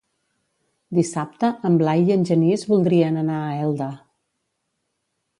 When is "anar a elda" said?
3.25-3.91